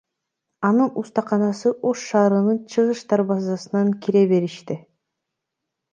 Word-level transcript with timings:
Анын 0.67 0.89
устаканасы 1.01 1.69
Ош 1.87 1.97
шаарынын 2.07 2.57
чыгыш 2.71 2.99
дарбазасынан 3.09 3.87
кире 4.01 4.23
бериште. 4.31 4.75